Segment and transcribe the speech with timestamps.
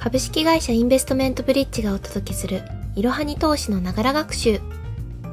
[0.00, 2.62] 株式会社インベストメントブリッジがお届けする
[2.96, 4.58] いろはに投資のながら学習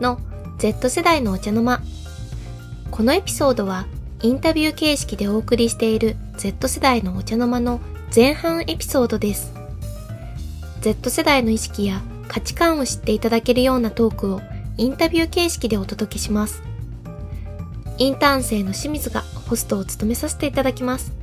[0.02, 0.20] の
[0.58, 1.80] Z 世代のお茶の間。
[2.92, 3.88] このエピソードは
[4.22, 7.80] インタビュー形式でお送りしている Z 世代のお茶の間の
[8.14, 9.54] 前半エピソードです。
[10.82, 14.42] Z 世代の意識や価値観を知っていただけるようなトークを
[14.76, 16.62] インタビュー形式でお届けします。
[17.98, 21.17] インターン生の清水がホストを務めさせていただきます。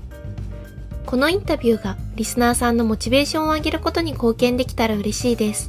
[1.15, 5.69] このインタビューがリスナーさんのモチベーションを上げることに貢献できたら嬉しいです。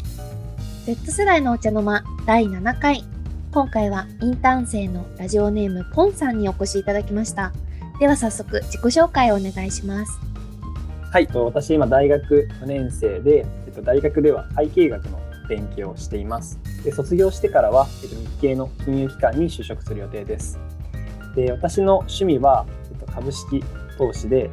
[0.88, 3.04] Z 世代のお茶の間第7回。
[3.52, 7.54] 今回はインターン生のラジオネームポンさんにお越しいただきました。
[8.00, 10.20] では早速自己紹介をお願いします。
[11.12, 16.60] はい、私今大学4年生で、えっと、大学では会計学の勉強をしています。
[16.84, 20.58] で卒業してからは、えっと、日系の金融機関に就職する予定です。
[21.36, 23.64] で私の趣味は、えっと、株式
[24.00, 24.50] 投資で、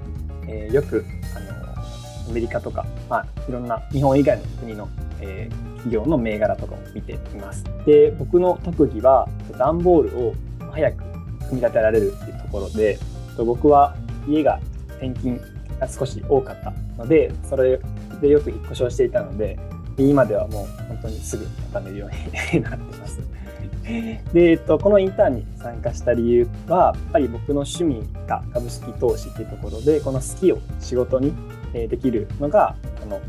[0.53, 4.89] えー、よくあのアメリカとか、まあ、いろんな日本以外の国の、
[5.21, 7.65] えー、企業の銘柄とかを見ています。
[7.87, 9.29] で、僕の特技は
[9.59, 10.35] 段ボールを
[10.71, 11.13] 早く組
[11.53, 12.99] み立てられるっていうところで、
[13.39, 13.97] 僕は
[14.29, 14.61] 家が
[14.99, 15.41] 転勤
[15.81, 17.81] が少し多かったので、それ
[18.21, 19.59] でよく引っ越しをしていたので、
[19.99, 22.11] 今ではもう本当にすぐ畳めるよ
[22.53, 22.92] うになって。
[24.33, 31.33] で、えっと、このインターンに参加した理由は、やっぱり僕の趣味が株式投資っていうところで、この好きを仕事に
[31.73, 33.21] できるのが、この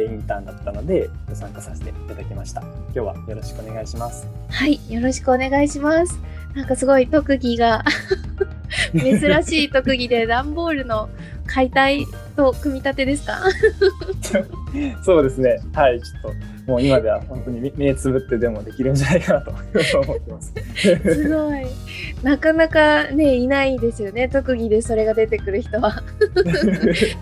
[0.00, 2.62] インターンだったので参加させていただきました。
[2.62, 4.26] 今日はよろしくお願いします。
[4.48, 6.18] はいよろしくお願いします。
[6.54, 7.84] なんかすごい特技が
[8.92, 11.08] 珍しい特技で段ボールの
[11.46, 13.38] 解体と組み立てですか？
[15.04, 16.34] そうですねはいちょっ
[16.66, 19.64] ともう今では本当に目つぶってでもできるんじゃないかなと思っ
[20.20, 20.52] てます。
[20.76, 21.66] すごい。
[22.22, 24.28] なかなかね、いないですよね。
[24.28, 26.00] 特技でそれが出てくる人は。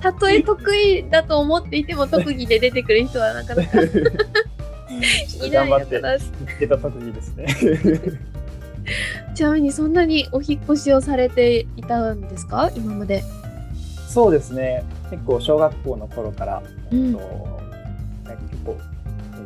[0.02, 3.80] たとえ得意だと思っていても特技で出てくる人はなかなか
[5.46, 5.70] いない。
[6.60, 7.46] 見た特技ですね。
[9.34, 12.70] ちなみにそんなにお引越しをされていたんですか？
[12.76, 13.22] 今まで。
[14.10, 14.82] そうですね。
[15.08, 17.16] 結構小学校の頃から、うん、結
[18.64, 18.76] 構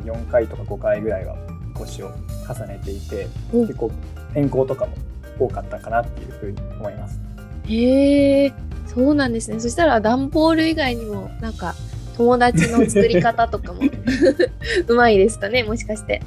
[0.05, 1.35] 4回とか5回ぐらいは
[1.75, 2.11] 腰を
[2.47, 3.91] 重ねていて、うん、結構
[4.31, 4.93] 転校とかも
[5.37, 7.19] 多かったかなっていうふうに思います。
[7.67, 8.53] へえ。
[8.87, 9.59] そうなんですね。
[9.59, 11.75] そしたら段ボール以外にもなんか
[12.17, 13.81] 友達の作り方とかも
[14.87, 15.63] うまいですかね？
[15.63, 16.23] もしかして。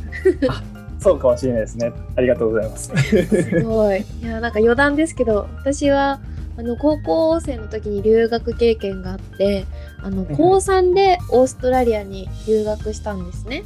[1.01, 1.93] そうかもしれないですね。
[2.15, 2.93] ありがとうございます。
[3.27, 4.05] すごい。
[4.23, 6.21] いやなんか余談ですけど私は
[6.59, 9.65] あの高校生の時に留学経験があって
[10.03, 13.63] あの高3でオーストラリアに留学したんですね。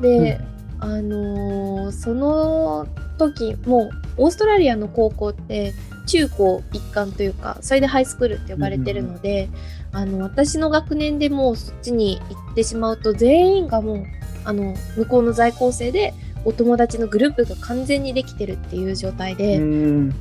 [0.00, 0.40] で、
[0.76, 2.86] うん、あのー、その
[3.18, 5.74] 時もうオーストラリアの高校って
[6.06, 9.48] 中高一貫というかそれでハイスクールって呼ばれてるので、
[9.92, 14.04] うん、あの私の学年でもうそっちに行ってしまうと全員がもう
[14.44, 16.14] あの向こうの在校生で
[16.44, 19.60] お友達のグループが完全にできてるっていう状態で、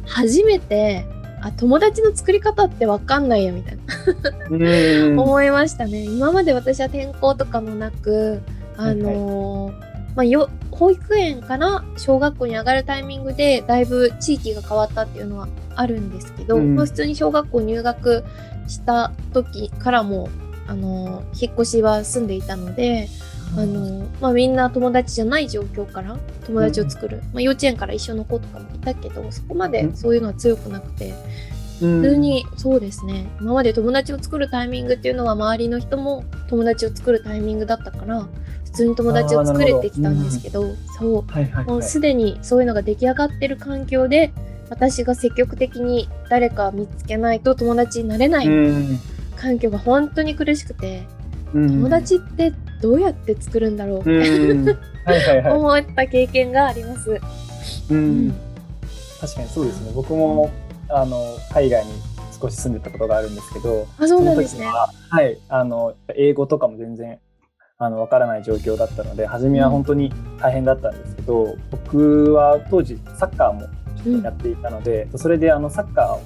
[0.08, 1.06] 初めて
[1.46, 3.78] あ友達の作り方って分かんないやみたい
[4.50, 5.22] な。
[5.22, 6.04] 思いましたね。
[6.04, 8.42] 今まで私は転校とかもなく
[8.78, 18.24] あのーはいはい、ま保育園から小学校に上がるタイミングでだいぶ地域が変わったっていうのはあるんですけど、うん、まあ、普通に小学校入学
[18.68, 20.30] した時からも
[20.68, 23.08] あのー、引っ越しは住んでいたので
[23.58, 31.14] あの、まあ、みんな友達じゃない状況から友達を作る、うん、まあ、幼稚園から一緒の子とかもいたけどそこまでそういうのは強くなくて、
[31.82, 33.28] うん、普通にそうですね。
[33.40, 38.28] 今まで友達を作るタイミングっていうのは周りの人も友達を作るタイミングだったから
[38.66, 44.34] 普通に友達を作れてきたんですけど、うん、そう、はいはいはい、もうすでにそういうのが出来上がってる環境で
[44.70, 48.48] 私が積極的に誰か見つけないと友達になれない
[49.36, 51.04] 環境が本当に苦しくて、
[51.54, 52.52] 友達って
[52.86, 54.00] どうやって作るんだろう。
[54.02, 57.20] って思った経験があります。
[57.90, 58.32] うん、
[59.20, 59.92] 確かにそうですね。
[59.96, 60.52] 僕も
[60.88, 61.94] あの海外に
[62.40, 64.68] 少し住んでたことがあるんですけどあそうなんですね。
[64.68, 65.36] はい。
[65.50, 67.18] あの英語とかも全然
[67.80, 76.22] あの分からない状況だったので初めは本当に大変だったんですけど、うん、僕は当時サッカーもちょっとやっていたので、うん、それであのサッカーを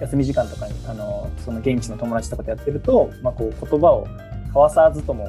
[0.00, 4.08] 休み時間とかにあのその現地の友達とかとやってると、まあ、こう言葉を
[4.54, 5.28] 交わさずとも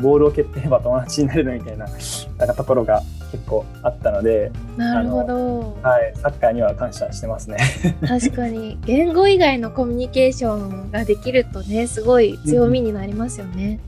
[0.00, 1.86] ボールを蹴ってれば友達になれるみたいな
[2.38, 5.76] なんかところが結構あったのでなるほど。
[5.82, 7.56] はい、サッカーには感謝してますね。
[8.06, 8.78] 確かに。
[8.84, 13.78] 言語以外のコミュニケーションができるとねすごい強みになりますよね。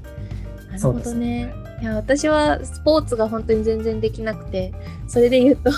[0.66, 1.52] うん、なるほどね。
[1.80, 4.72] いや私はスポーツが本当に全然できなくて
[5.06, 5.70] それで言うと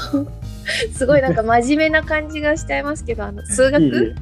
[0.92, 4.14] すごいなんか真面目な感じがしちゃいますけどあの 数学？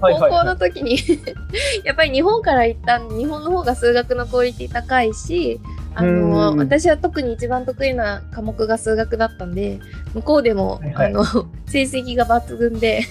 [0.00, 0.98] 高校はいの時に
[1.84, 5.60] やっぱり日本から行ったんで日本の方が数学のクオリティ高いし
[5.94, 6.58] あのうん。
[6.58, 9.80] 私は特に一番得意な科目が数学だったんで
[10.14, 11.06] 向こうでも、はいはい。
[11.06, 11.24] あの
[11.66, 13.02] 成績が抜群で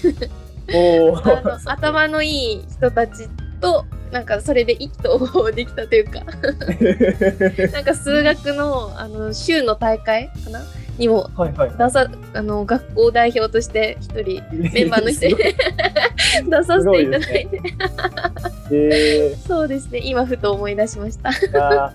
[0.67, 3.27] あの頭のいい人たち
[3.61, 6.21] となんかそれで意気投合できたというか。
[7.73, 10.61] なんか数学のあの州の大会かな？
[10.97, 11.71] にもはいはい。
[11.77, 15.55] 出さあの学校代表として一人メンバーの一人で
[16.47, 17.61] 出させていただいて、
[18.71, 20.01] えそうですね。
[20.03, 21.93] 今ふと思い出しました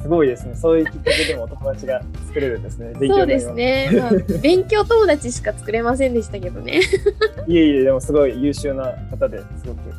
[0.00, 0.54] すごいですね。
[0.54, 2.92] そういうきっかけでもお友達が作れるんですね。
[3.00, 4.10] 勉強そうですね、まあ、
[4.40, 6.80] 勉強友達しか作れませんでしたけどね。
[7.46, 9.92] いえいえ、でもすごい優秀な方ですごく、ね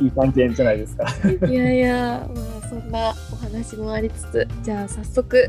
[0.00, 1.06] いい関係じゃないですか。
[1.46, 5.48] いやいやまあそんなお話もありつつじゃあ早速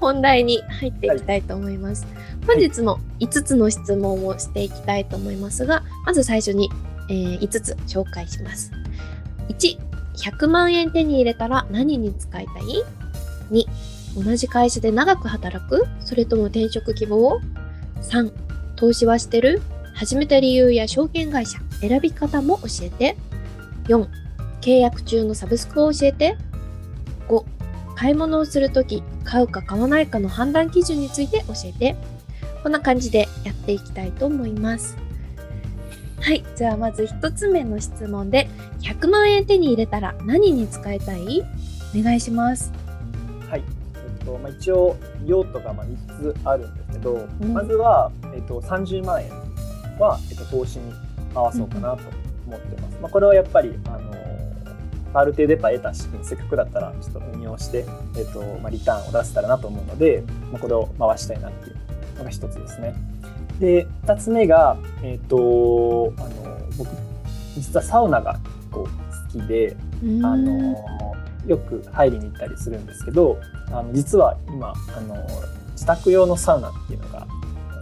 [0.00, 2.06] 本題に入っていきたいと思います、
[2.46, 6.70] 本日も5つの質問をしていきたいと思いますがまず最初に、
[7.10, 8.70] えー5つ紹介します。
[9.48, 12.84] 1100万円手に入れたら何に使いたい？
[13.52, 15.86] 2同じ会社で長く働く？
[16.00, 17.40] それとも転職希望
[18.02, 18.32] ？3
[18.76, 19.62] 投資はしてる？
[19.94, 23.16] 始めた理由や証券会社選び方も教えて。
[23.84, 24.06] 4
[24.60, 26.36] 契約中のサブスクを教えて。
[27.28, 27.44] 5
[27.94, 31.96] 買い物をするとき買うか買わないかの判断基準について教えて。
[32.62, 34.96] こんな感じでやっていきたいと思います。
[36.20, 38.48] はいじゃあまず1つ目の質問で
[38.80, 41.42] 100万円手に入れたら何に使いたい？
[41.98, 42.72] お願いします。
[44.24, 44.96] とまあ、一応
[45.26, 49.30] 用途がまあ3つあるんですけど、うんまずは、えっと、30万円
[49.98, 50.92] は、えっと、投資に
[51.34, 52.02] 回そうかなと
[52.46, 52.98] 思ってます。
[53.00, 54.12] まあ、これはやっぱりあの
[55.14, 57.84] ある程度やっぱ得た資金せっかくだったらちょっと運用して、
[58.16, 61.76] えっとまあ、リターンを出せたらなと思うので、まあ、これを回したいなっていう
[62.18, 62.94] のが一つですね。
[63.58, 66.88] で2つ目が、えっとあの僕
[67.54, 68.88] 実はサウナが結構好
[69.30, 69.76] きで、
[70.22, 70.74] あの
[71.46, 75.16] よく入りに行ったりするんですけどあの実は今あの
[75.72, 77.26] 自宅用のサウナっていうのが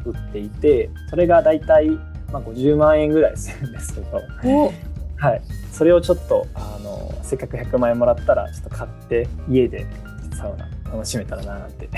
[0.05, 1.91] 売っていてそれがだいたい、
[2.33, 4.73] まあ、50万円ぐらいするんですけど、お。
[5.17, 9.87] はい、それをちょっとあのせっかく100万円もらったらちょっと買って家で
[10.35, 11.91] サウナ楽しめたらななんて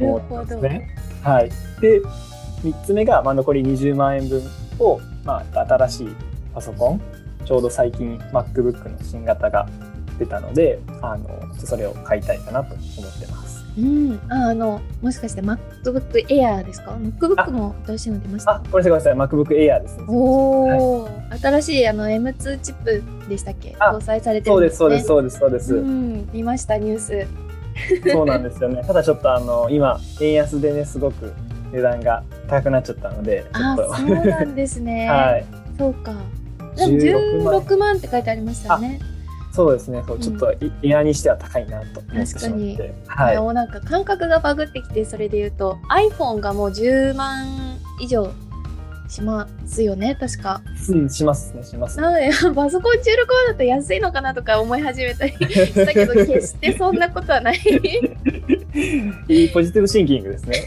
[0.00, 0.96] 思ってますね。
[1.22, 1.50] はい、
[1.80, 2.00] で
[2.64, 4.42] 3つ目が、まあ、残り20万円分
[4.80, 6.08] を、まあ、新しい
[6.52, 7.00] パソコン
[7.44, 9.68] ちょうど最近 MacBook の新型が
[10.20, 11.28] 出たのであの
[11.58, 13.64] それを買いたいかなと思ってます。
[13.78, 18.56] うん、ああのもしかして MacBook Air ですか ?MacBook も新しいの出ました？
[18.56, 20.04] あ、ごめんなさい、MacBook Air ですね。
[20.08, 21.08] おお、
[21.40, 23.74] 新しいあの M2 チップでしたっけ？
[23.78, 25.00] あ搭載されてそうで、るんですすね。
[25.00, 25.86] そうです、そうです、そうです。
[25.86, 27.26] うん、見ましたニュース。
[28.12, 28.82] そうなんですよね。
[28.86, 31.32] ただちょっとあの今円安でねすごく
[31.72, 35.06] 値段が高くなっちゃったので、あそうなんですね。
[35.08, 35.46] はい、
[35.78, 36.12] そうか。
[36.76, 39.00] でも16万16万って書いてありましたよね。
[39.52, 40.02] そうですね。
[40.06, 43.38] そうちょっといエアにしては高いなと思ってしまっ確かにて、はい。
[43.38, 48.32] もうなんか感覚がバグってきてそれで言うと iPhone がもう10万以上
[49.10, 50.62] しますよね確か。
[50.88, 52.02] うん、しますね、しますね。
[52.02, 57.58] なので パソコン16万だと安いのかなとか思い始めたりしたけど 決してそんなことはない。
[59.28, 60.64] いいポジティブシンキングですね。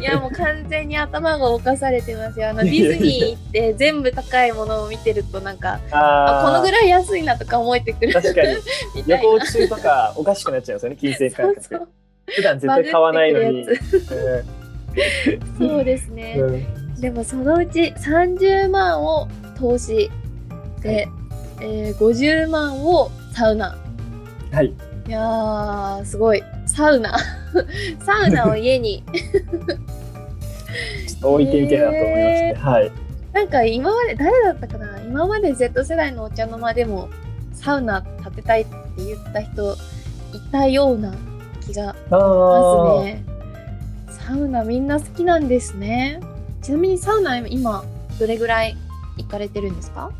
[0.00, 2.48] いやもう完全に頭が犯されてますよ。
[2.48, 8.56] あのディズニー行って全部高いものを見てるとなんかああこのぐらい安いなとか思えてくる確かに。
[9.06, 11.62] 旅行中とかおかしくなっちゃいますよね、金銭感覚。
[11.62, 11.88] そうそう
[12.26, 13.66] 普段絶対買わないのに。
[15.58, 16.36] そうですね。
[16.38, 20.10] うんうんでもそのうち30万を投資
[20.80, 21.06] で、
[21.60, 23.76] えー50万をサウナ。
[24.50, 24.72] はい。
[25.06, 27.18] いやーすごいサウナ
[28.00, 29.04] サウナを家に
[31.06, 32.92] ちょっと置いてみたいなと思いまして、へはい。
[33.34, 37.10] なんか今まで誰だったかな今まで Z 世代のお茶の間でも
[37.52, 39.76] サウナ建てたいって言った人い
[40.50, 41.12] たような
[41.60, 43.24] 気があしあますね。
[44.08, 46.18] サウナみんな好きなんですね。
[46.64, 47.84] ちなみにサウナ今
[48.18, 48.74] どれぐらい
[49.18, 50.10] 行かれてるんですか？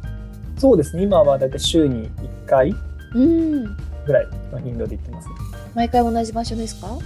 [0.58, 1.02] そうですね。
[1.02, 2.10] 今はだいたい週に
[2.44, 2.74] 1回
[3.14, 3.76] うん。
[4.06, 5.34] ぐらいの頻度で行ってますね。
[5.74, 6.98] 毎回同じ場所ですか？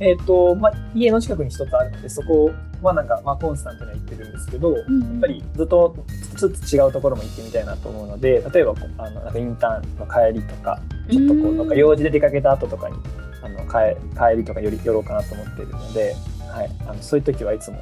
[0.00, 2.50] えっ、と、まあ、家の近くに一つあるので、そこ
[2.82, 5.94] はなんか、まあ、コンスタントには行ってるんですけど、やんっぱりずっと
[6.38, 12.96] ちょっと違うところも行ってみたいなと思うので、例えばあのなんかインターンの帰りとか、ちょっとこううんなんか用事で出かけた後とかに
[13.42, 16.14] あの帰帰りとかより寄ろうかなと思っているので、
[16.50, 17.78] はい、あのそういう時はいつも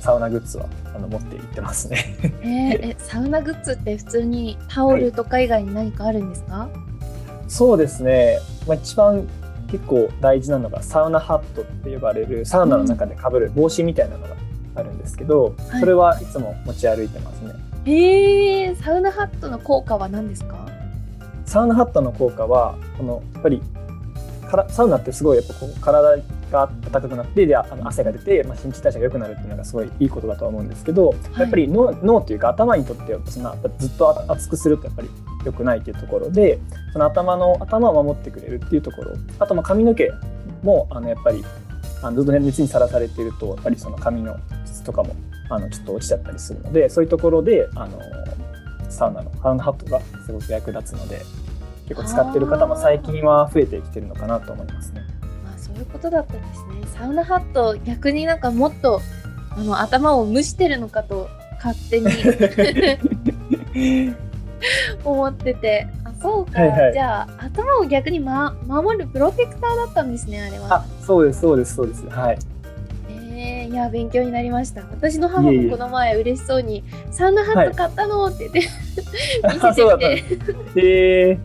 [0.00, 2.16] サウナグッズはあの持って行ってますね。
[2.22, 6.68] えーえ、サウナグッズって普通にタオルとか以外に何かあるんですか、
[7.48, 9.28] そうですね、まあ、一番
[9.70, 14.34] 結構大事なのがサウナハットって呼ばれるサウナの中でかぶる帽子みたいなのが
[14.74, 15.80] あるんですけど、うん。
[15.80, 17.54] それはいつも持ち歩いてますね。
[17.84, 20.68] へえサウナハットの効果は何ですか？
[21.46, 23.62] サウナハットの効果はこのやっぱり
[24.48, 26.18] からサウナってすごいやっぱこう体
[26.50, 35.08] が暖かくなってであの汗が出て、まあ、新陳代謝が良くなるっていうのがすごいいいことだとは思うんですけど、いやっぱり脳脳というか頭にとってはそんなずっと熱くするとやっぱり
[35.44, 36.58] 良くないっていうところで
[36.92, 40.10] その頭の頭を守ってくれるっていうところあとまあ髪の毛
[40.62, 41.44] もあのやっぱり
[42.02, 45.14] あのずっと熱にさらされているとやっぱりその髪の質とかも
[45.50, 47.98] あのちょっと落ちちゃったりするのでそういうところであの
[48.88, 51.22] サウナのサウナハットがすごく役立つので
[51.88, 54.99] 結構使ってる方も最近は増えてきてるのかなと思いますね。
[55.80, 56.86] いうことだったんですね。
[56.98, 59.00] サウナハット逆になんかもっと
[59.50, 61.28] あの頭を蒸してるのかと
[61.62, 62.06] 勝手に
[65.04, 65.86] 思ってて。
[66.04, 66.92] あそうか、はいはい。
[66.92, 70.74] じゃあ頭を逆に、ま、守るプロテクターだったんですねあれは。
[70.76, 72.06] あそうですそうですそうです。
[72.08, 72.38] はい。
[73.42, 74.82] えー、いや勉強になりました。
[74.82, 78.60] 私の母もこの前嬉しそうに「サウナハット買ったの?」って言って、
[79.44, 81.38] 見あせそうだてきてえ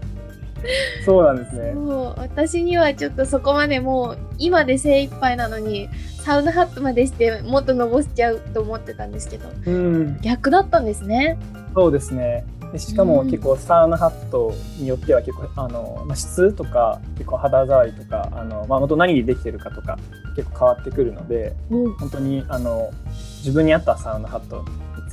[1.06, 1.74] そうなんですね。
[1.74, 5.90] そう私にはちょっとそこまでもう今で精一杯なのに
[6.24, 11.38] サウナハットまでしてもっとのぼしちゃうと思ってたんですけどうん、逆だったんですね。
[11.76, 12.46] そうですね。
[12.72, 19.98] でしかもうん結構サウナハットによっては結構あの、まあ、質とか結構肌触りとかあの、まあ、元何でできてるかとか
[20.36, 22.92] 結構変わってくるのでうん、本当にあの
[23.40, 24.66] 自分に合ったサウナハット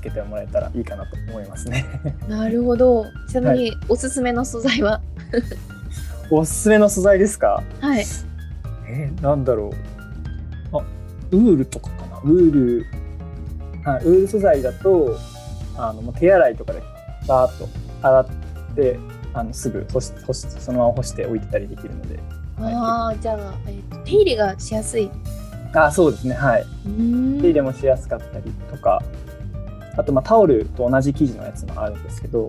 [0.02, 1.86] つけてもらえたらいいかなと思いますね。
[2.28, 3.06] なるほど。
[3.28, 5.00] ちなみにおすすめの素材は、
[6.30, 7.62] おすすめの素材ですか？
[7.80, 8.04] はい。
[8.88, 9.70] えーなんだろ
[10.72, 10.76] う。
[10.76, 10.80] あ
[11.30, 12.18] ウールとかかな？
[12.24, 12.86] ウール。
[13.84, 15.16] はいウール素材だと
[15.76, 16.82] あのもう手洗いとかで
[17.26, 17.68] バーッと
[18.02, 18.26] 洗っ
[18.76, 18.98] て
[19.34, 22.18] あのすぐ干し干しそのまま干して置いてたりできるので。
[22.60, 25.10] ああ、じゃあ、えーと手入れがしやすい。
[25.74, 26.34] あそうですね。
[26.34, 26.66] はい。
[27.40, 29.02] 手入れもしやすかったりとか
[29.96, 32.46] あとまあタオルと同じ生地のやつもあるんですけど、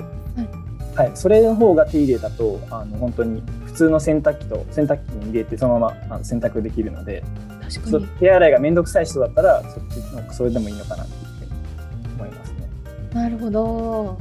[0.95, 7.23] はいそれの方が手入れだとあの本当に普通の洗濯機と洗濯機に入れてそのままあの洗濯できるので
[7.69, 8.07] そ確かに。
[8.19, 11.13] 手洗いがめんどくさい人だったらそっちのそれでもいいのかなって
[12.15, 12.69] 思いますね。
[13.13, 14.17] なるほど。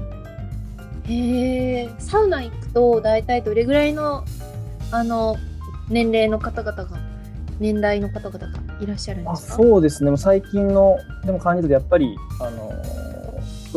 [1.04, 4.24] へえ、サウナ行くと大体どれぐらいの
[4.92, 5.36] あの
[5.90, 6.98] 年齢の方々が
[7.60, 8.48] 年代の方々が
[8.80, 9.54] いらっしゃるんであすか？
[9.56, 13.11] そうですね最近のでも感じるとやっぱりあのー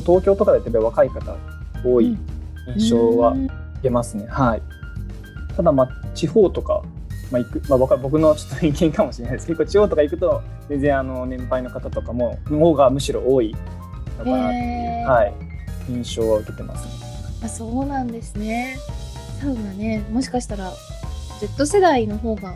[0.01, 1.37] 東京とかでやっぱり若い方
[1.83, 2.17] 多い
[2.75, 4.25] 印象はうん受けますね。
[4.27, 4.61] はい。
[5.55, 6.81] ただまあ地方とか、
[7.31, 13.55] まあ行くまあ、僕のちょっと意見かもしれないですけど結構地方とか行くと全然あの年配の方とかもの方がむしろ多い
[14.19, 15.33] のかなっていう、はい、
[15.89, 16.91] 印象は受けてますね。
[17.43, 18.77] あそうなんですね。
[19.39, 20.71] サウナね、もしかしたら
[21.39, 22.55] Z 世代の方が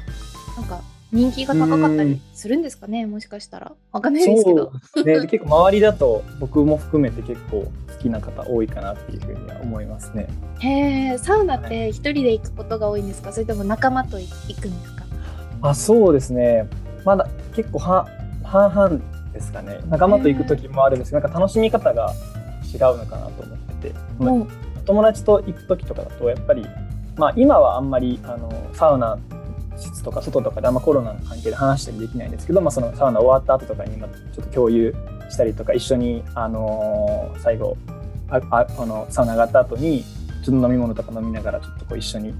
[0.57, 3.05] なんか人気が高かったりするんですかね。
[3.05, 4.71] もしかしたらわかんないですけど。
[5.03, 10.27] ね、で結構周りだと僕も含めて結構好きな方多いかなっていうふうには思いますね。
[10.59, 13.33] へえ、サウナって一人で行くことが多いんですか？
[13.33, 15.05] それとも仲間と行くんですか？
[15.61, 16.67] あそうですね
[17.03, 18.07] まだ結構は
[18.43, 19.01] 半々
[19.33, 22.13] ですかね仲間と行く時もあるんですけどなんか楽しみ方が
[22.73, 24.47] 違うのかなと思ってて、う
[24.85, 26.65] 友達と行く時とかだとやっぱり、
[27.17, 29.17] まあ、今はあんまりあのサウナ
[29.79, 34.93] 室とか外とかであんまコロナの関係で話したりできないんですけど、まあ、そのサウナ終わった後とかにまあちょっと共有
[35.29, 37.77] したりとか一緒に、あの最後
[38.29, 40.03] あああのサウナ上がった後に
[40.43, 42.33] ちょっと飲み物とか飲みながらちょっとこう一緒に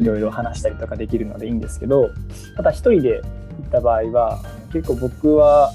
[0.00, 2.10] いろいろ話したりとかできるのでいいんですけど
[2.56, 3.26] ただ一人で行
[3.68, 5.72] った場合は結構僕は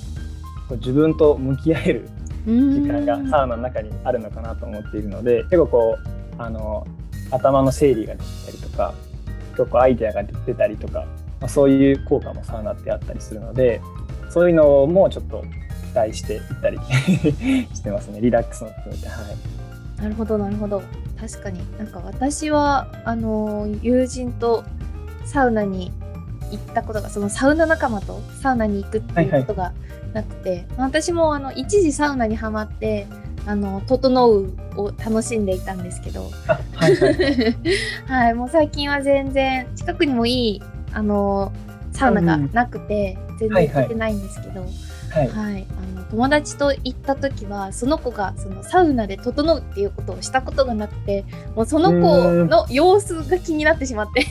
[0.71, 2.09] 自分と向き合える
[2.45, 5.97] 時間がサウナの中にあるのかなと思っているので結構こ
[6.37, 6.85] うあの
[7.31, 8.93] 頭の整理ができたりとか
[9.59, 11.05] 結構アイデアが出たりとか、
[11.39, 13.81] まあ、そういう効果もサウナってあったりするので
[14.29, 15.43] そういうのもちょっと
[15.89, 16.79] 期待していったり
[17.73, 18.21] してますね。
[18.21, 20.01] リラックスも含めてはい。
[20.01, 20.81] なるほどなるほど。
[21.19, 21.59] 確かに。
[21.77, 24.63] なんか私はあの友人と
[25.25, 25.91] サウナに
[26.51, 29.73] 行ったことがそのサウナ仲間とサウナに行くっていうことが
[30.13, 33.07] なくて、私もあの一時サウナにはまって
[33.45, 36.29] あの「整う」を楽しんでいたんですけど。
[36.47, 37.55] あはいはい。
[38.07, 40.61] はいもう最近は全然近くにもいい
[40.93, 41.51] あの
[41.91, 44.67] サウナがなくて、全然行けてないんですけど、は
[45.23, 45.27] い。
[45.27, 51.23] はい、あの友達と行った時はその子がそのサウナで整うっていうことをしたことがなくて
[51.55, 54.25] もうその子の様子が気になってしまって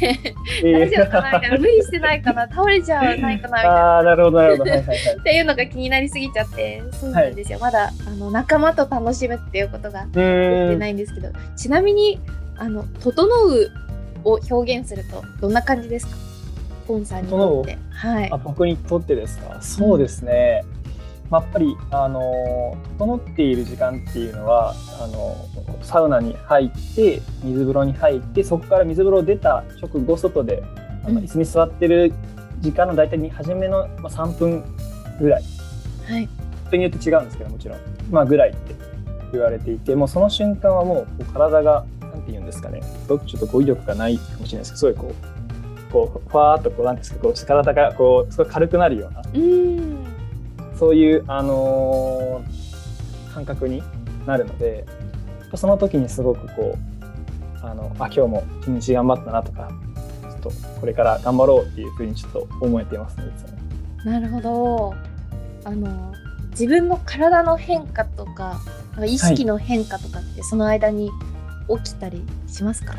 [0.62, 3.70] 大丈夫かなみたいな無理してないかな倒れちゃわないかなみたいな。
[3.70, 4.70] ああなるほどなるほど。
[4.70, 4.99] はいはいはい。
[5.18, 12.20] っていうのが気になりすぎちゃってそうなんですよ、まだあの仲間と楽しむっていうことがうできてないんですけどちなみに
[12.56, 13.70] あの「整う」
[14.25, 16.16] を表現するとどんな感じですか？
[16.88, 17.78] ポンさんにとって。
[17.90, 18.32] はい。
[18.32, 18.37] あ。
[18.38, 19.61] 僕にとってですか？
[19.61, 20.64] そうですね、
[21.30, 25.37] まあ、やっぱりあの整っている時間っていうのはあの
[25.82, 30.62] サウナに入って水風呂に入ってそこから水風呂出た直後外で
[31.06, 32.12] うん椅子に座ってる
[32.61, 34.64] 時間の大体に初めのまあ3分
[35.20, 35.42] ぐらい
[36.08, 36.28] はい。
[36.68, 37.78] 人によって違うんですけどもちろん
[38.11, 38.75] まあぐらいって
[39.32, 45.14] 言われていてもうその瞬間はもう体がなんて言うんですかねちょっと語彙力がないかもしれないですけどすごいこ
[45.88, 50.07] うこうふわーっとこうなんですかこう体がこうすごい軽くなるようなうーん。
[50.78, 52.68] そういう、あのー
[53.35, 53.82] 感覚に
[54.26, 54.85] なるので
[55.54, 56.76] その時にすごくこ
[57.62, 59.68] うあのあ今日も一日頑張ったなとか
[60.23, 63.25] ちょっとこれから頑張ろうっていうふうにちょっと思えていますね。
[64.04, 64.94] なるほど。
[65.64, 66.12] あの
[66.50, 68.61] 自分の体の変化とか
[69.06, 71.11] 意識の変化とかってその間に
[71.85, 72.94] 起きたりしますか？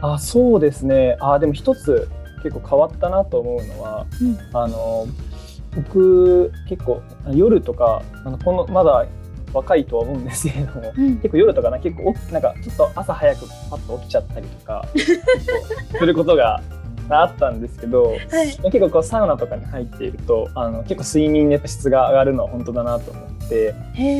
[0.00, 2.08] あそうですねあでも一つ
[2.42, 4.38] 結構変わったなと思うのはうん。
[4.52, 5.06] あの
[5.76, 7.02] 僕結構
[7.32, 9.06] 夜とかあのこのまだ
[9.52, 11.16] 若いとは思うんですけれどもうん。
[11.16, 14.86] 結構夜とかな結構なんかちょっと朝早くパッと起きちゃったりとか
[15.98, 16.62] することが
[17.08, 18.18] あったんですけどはい。
[18.70, 23.74] 結構こうサウナとかに入っているとあの結構睡眠のやっぱ質が上がるのは本当だなと思って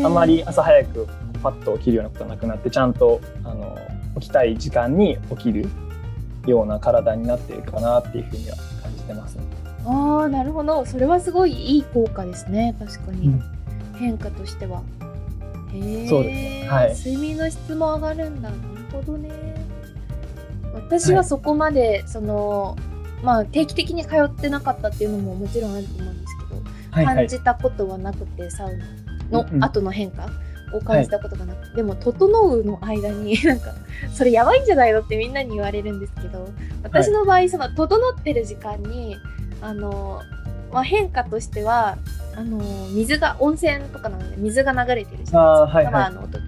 [0.04, 1.06] あんまり朝早く
[1.42, 3.76] パッと起きるようなことはなくなってちゃんとあの
[4.20, 5.66] 起きたい時間に起きる
[6.46, 9.65] ような体になっているかなっていうふうには感じてますね。
[9.86, 10.84] ああなるほど。
[10.84, 12.74] それはすごいいい効果ですね。
[12.78, 13.42] 確かに、うん。
[13.98, 14.82] 変化としては。
[15.72, 16.64] へえそうです。
[16.64, 16.94] ねはい。
[16.94, 18.50] 睡眠の質も上がるんだ。
[18.50, 18.62] なる
[18.92, 19.30] ほどね。
[20.74, 22.76] 私はそこまで、その
[23.22, 27.16] まあ定期的に通ってなかったっていうのももちろんあると思うんですけど、はいはい。
[27.16, 28.76] 感じたことはなくてサウ
[29.30, 30.28] ナの後の変化
[30.72, 33.72] を感じたことがなくて、でも「整う」の間に なんか
[34.12, 36.48] それやばいんじゃないのってみんなに言われるんですけど
[36.82, 39.16] 私の場合その整ってる時間に
[39.60, 40.22] あの、
[40.72, 41.98] まあ、変化としては
[42.36, 42.58] あの
[42.90, 46.46] 水が温泉とかなので水が流れてるじゃないですか、はいはいーの音とか。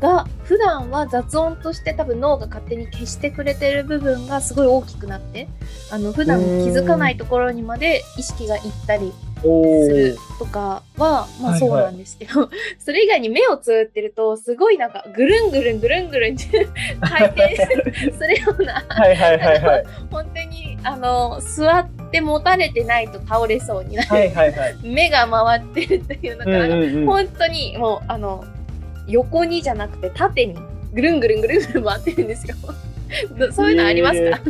[0.00, 5.46] が普段は雑音として多分脳が勝手に消してくれてる部分がすごい大きくなって
[5.92, 16.66] あの普段気づかないところにまで意識がいったりおするーとかはまあはいはいそうなんですけど、それ以外に目をつぶってるとすごいなんかぐるんぐるんぐるんぐるんって
[17.00, 17.56] 回転
[18.12, 18.40] する。
[18.40, 19.84] ようなはいはいはいはい。
[20.10, 24.76] 本当にあの座って持たれてないと倒れそうになる、はいはいはい。
[24.82, 27.06] 目が回ってるというのかな、うんうんうん。
[27.06, 28.44] 本当にもうあの
[29.06, 30.56] 横にじゃなくて縦に
[30.92, 32.56] ぐるんぐるんぐるんぐるん回ってるんですよ。
[33.36, 34.40] どそういうのありますか、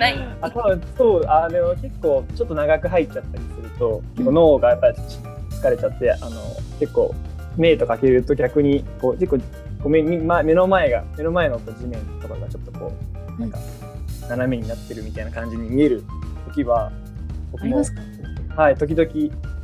[0.00, 0.18] ない。
[0.40, 4.96] あ多分そうあでも結構ちょっと長く入っちゃったりすると結構脳がやっぱり
[5.50, 6.30] 疲れちゃってあの
[6.80, 7.14] 結構
[7.56, 9.44] 目とかけると逆にこう結構こ
[9.86, 12.92] う目にま目の前が目の前のこう地面とかがちょっとこ
[13.36, 13.58] うなんか
[14.28, 16.02] 斜めになってるみたいな感じに見える
[16.48, 16.92] 時はあ
[17.52, 18.00] 僕もりますか？
[18.62, 19.10] はい時々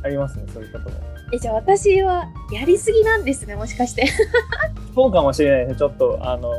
[0.03, 0.95] ありますねそういうことも。
[1.33, 4.05] えじゃあ私はやりすぎなんですねもしかして。
[4.93, 6.51] そうかもしれないですねちょっとあの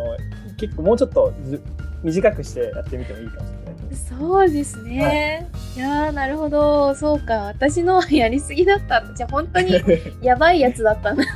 [0.56, 1.62] 結構もうちょっとず
[2.02, 3.61] 短くしてやってみてもいいかもしれない
[3.94, 5.48] そうですね。
[5.76, 9.74] い、やーなるほどそうか私のは やりすぎだったじゃあ本当に
[10.22, 11.24] やばいやつだったな。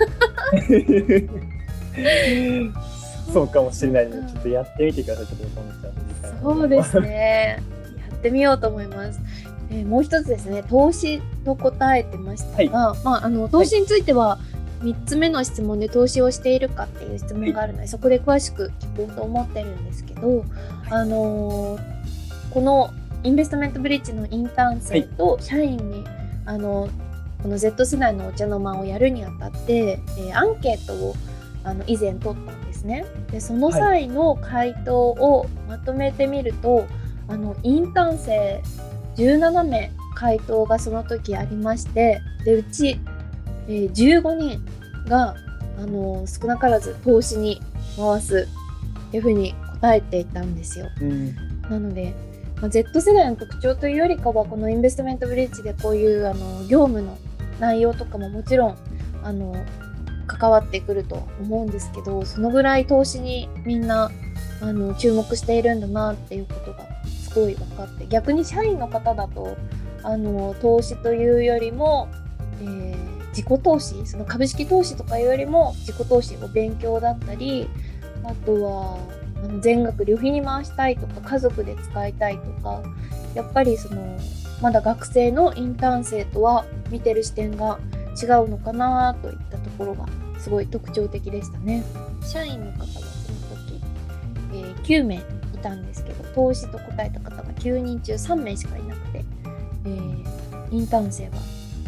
[3.33, 4.13] そうかもしれないね。
[4.33, 5.27] ちょっとやってみてください。
[5.27, 7.01] ちょっとちゃんそうです。
[7.01, 7.63] ね。
[8.11, 9.21] やってみようと思います。
[9.71, 14.39] えーもう一つですね、投資と答えてましたが、まあ、あの投資については
[14.83, 20.45] 3つ目の質問で投資をしているかっていう質問があるので、そこで詳しく聞こうと思ってるんですけど、
[20.91, 21.96] あのー
[22.57, 22.91] この
[23.23, 26.03] インベストメントブリッジのインターン生と社員に、
[26.47, 26.89] あの
[27.43, 31.15] この Z 世代のお茶の間をやるにあたって、えーアンケートを
[31.65, 33.05] あの以前取ったんですね。
[33.31, 36.87] でその際の回答をまとめてみると、
[37.29, 38.63] あのインターン生
[39.17, 42.99] 17名回答がその時ありましてでうち、
[43.69, 44.65] えー15人
[45.07, 45.37] が
[45.79, 47.61] あの少なからず投資に
[47.99, 48.49] 回す
[49.09, 50.87] っていうふうに答えていたんですよ。
[51.03, 51.37] うん。
[51.69, 52.15] なので、
[52.61, 57.19] まあ、Z 世代の特徴というよりかはこのインベストメントブリッジでこういうあの業務の
[57.61, 58.77] 内容とかももちろん
[59.23, 59.55] あの
[60.27, 64.11] 関わってくると思うんですけどそのぐらい投資にみんな
[64.61, 69.57] あの注目しているんだなっていうことがすごい分かって逆に社員の方だと
[70.03, 72.09] あの投資というよりも、
[72.61, 77.69] えー自己投資その株式投資とかよりも自己投資お勉強だったり
[78.25, 78.99] あとは
[79.45, 82.83] あの全額旅費に回したいとか家族で使いたいとか
[83.35, 84.19] やっぱりその
[84.63, 87.79] まだ学生のインターン生とは見てる視点が
[88.21, 90.07] 違うのかなといったところが
[90.39, 91.85] すごい特徴的でしたね。
[92.25, 93.03] 社員の方はその
[93.69, 93.83] 時、
[94.55, 95.21] えー9名い
[95.63, 99.25] たんですけど投資と答えた方が9人中3名しかいなくて
[99.85, 100.27] えー
[100.71, 101.37] インターン生が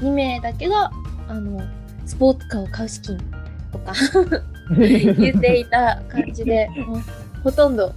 [0.00, 0.90] 2名だけが
[1.28, 1.60] あの
[2.06, 3.18] スポーツカーを買う資金
[3.72, 3.92] とか
[4.76, 6.68] 言っていた感じで
[7.48, 7.94] ほとんど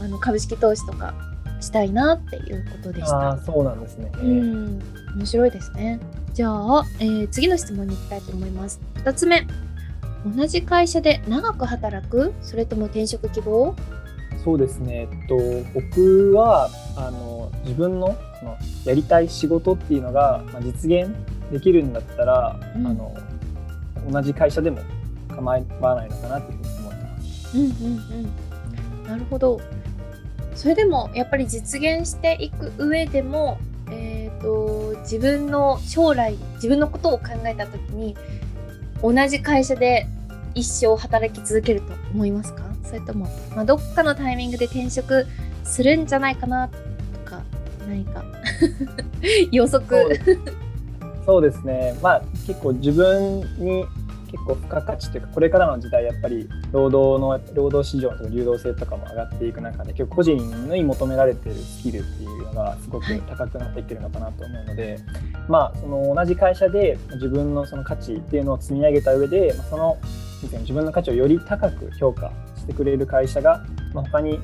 [0.00, 1.14] あの株式投資とか
[1.60, 3.16] したいなっていうことでした。
[3.16, 4.12] ああ、そうなんですね。
[4.14, 4.80] うん、
[5.16, 5.98] 面白いですね。
[6.32, 8.80] じゃあ、えー次の質問に行きたいと思います。
[8.94, 9.46] 2つ目。
[10.36, 12.32] 同じ会社で長く働く？
[12.40, 13.74] それとも転職希望？
[14.44, 15.36] そうですね、えっと、
[15.74, 21.12] 僕はあの自分のそのやりたい仕事っていうのが、まあ、実現
[21.50, 23.16] できるんだったら、うんあの
[24.10, 24.78] 同じ会社でも
[25.28, 25.58] 構わ
[25.96, 27.58] ないのかなっていうふうに思ってます。
[27.58, 27.70] うんうんう
[28.26, 28.47] ん。
[29.08, 29.60] なるほど。
[30.54, 33.58] それでもやっぱり実現していく上でも、
[33.90, 38.16] えー、と自分の将来自分のことを考えた時に
[39.02, 40.06] 同じ会社で
[40.54, 42.64] 一生働き続けると思いますか？
[42.84, 45.26] それとも、まあ、どっかのタイミングで転職
[45.62, 46.76] するんじゃないかなと
[47.24, 47.42] か
[47.88, 48.24] 何か？
[49.52, 50.16] 予測。
[50.24, 50.38] そう
[51.26, 53.84] そうですね、まあ、結構自分に
[54.30, 60.36] 結構付加価値というかこれからの時代やっぱり労働の労働市場の流動性とかも上がっていく中で結構個人
[60.70, 64.98] に求められているスキルっていうのがすごく高くなってきてるのかなと思うので、
[65.48, 69.98] まあその同じ会社で自分のその価値っていうのを積み上げた上で、まあ、その
[70.42, 74.38] 自分の価値をより高く評価してくれる会社が、まあ、他に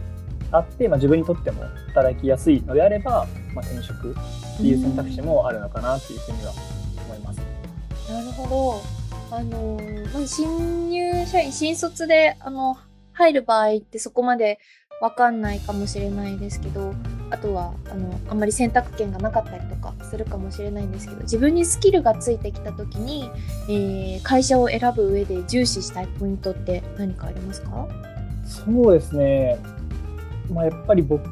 [0.50, 6.52] あって、まあ、自分にとっても働きやすいのであれば、まあ、転職っていう選択肢もあるのかなっていうふうには
[7.06, 7.40] 思います。
[8.10, 9.03] なるほど。
[9.30, 9.78] あの
[10.12, 12.76] ま、新入社員、新卒で、あの、
[13.12, 14.58] 入る場合ってそこまで
[15.00, 16.94] わかんないかもしれないですけど、
[17.30, 23.28] あとは、あの、あんまり選択権がなかったりとかするかもしれないんですけど、自分にスキルがついてきた時に、
[23.68, 27.88] えー会社を選ぶ上で重視したいポイントって何かありますか？
[28.46, 29.58] そうですね、
[30.50, 31.26] まあ、やっぱり僕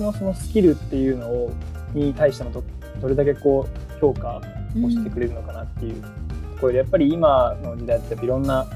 [0.00, 1.52] のそのスキルっていうのを
[1.94, 2.62] に対してのど
[3.00, 3.66] どれだけこ
[3.96, 4.42] う評価を
[4.90, 6.02] してくれるのかなっていう。
[6.02, 6.08] と
[6.56, 8.66] ころで、やっぱり今の時代っていろんな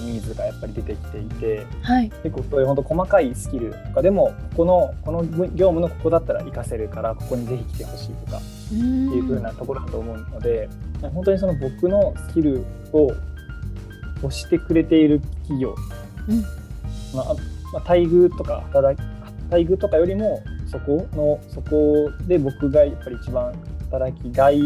[0.00, 2.10] ニーズがやっぱり出てきていてはい。
[2.22, 10.68] 結構そういう本当細かいスキルとかでもここのこの業務のここだったら活かせるからここにぜひ来てほしいとかっていう風なところだと思うので、
[11.14, 13.10] 本当にその僕のスキルを
[14.22, 15.74] 欲してくれている企業、
[16.28, 16.42] うん。
[17.14, 17.34] まあ
[17.72, 19.04] まあ、待遇とか働き
[19.50, 23.54] 待遇とかよりもそこのそこで僕がやっぱり一番
[23.90, 24.60] 働きがい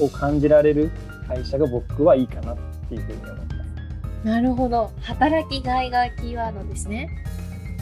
[0.00, 0.90] を感じられる
[1.26, 2.56] 会社が僕はいいかなっ
[2.88, 4.26] ていうふうに思います。
[4.26, 4.92] なるほど。
[5.00, 7.08] 働きがいがキーワードですね。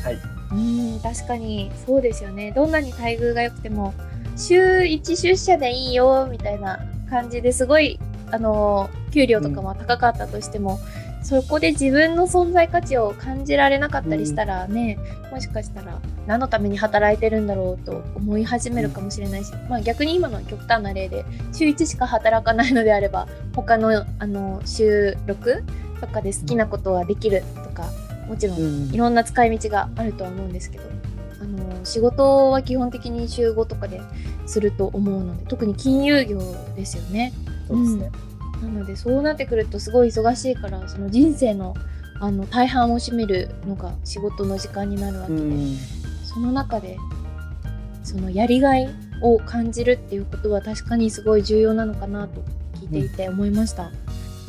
[0.03, 0.19] はい、
[0.53, 2.53] うん、確かにそうですよね。
[2.53, 3.93] どんなに待遇が良くても、
[4.37, 7.99] 週1出社でいいよみたいな感じですごい、
[8.31, 10.79] あの、給料とかも高かったとしても、
[11.23, 14.99] そこで自分の存在価値を感じられなかったりしたらね、
[15.31, 15.99] もしかしたら
[16.31, 25.65] 何のために働いてるんだろうと思い始めるかもしれないし、まあ逆に今の極端な例で、週1しか働かないのであれば、他の、あの、週 6?
[26.01, 27.83] とかで好きなことはできるとか、
[28.29, 30.85] もちろんいろんな使い道があるとは思うんですけど、
[31.41, 34.01] あの仕事は基本的に週5とかで
[34.47, 36.39] すると思うので特に金融業
[36.77, 37.33] ですよね。
[37.67, 38.11] そうですね、
[38.63, 41.75] なのでそうなってくるとすごい忙しいからその人生の
[42.21, 45.77] あの大半を占めるのが仕事の時間になるわけで、うん
[46.33, 46.97] その中で
[48.05, 48.89] そのやりがい
[49.23, 52.43] を感じるっていうことは確かにすごい重要なのかなと
[52.81, 53.91] 聞いていて思いました、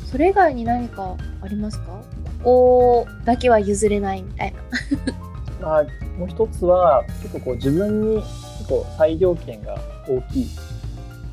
[0.10, 2.02] それ以外に何かありますか？
[2.44, 4.60] ここだけは譲れないみたいな。
[5.68, 5.84] まあ、
[6.18, 10.50] もう一つは結構こう自分に結構裁量権が大きい。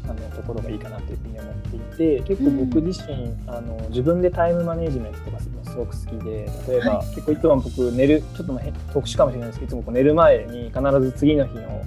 [0.08, 8.60] あのところがいいかなというふうに思っていて結構僕自身、あの自分でタイムマネジメントとかするのすごく好きで例えば、は結構いつも僕寝るちょっと
[8.92, 11.82] 特殊かもしれないですけどいつもこう寝る前に必ず次の日の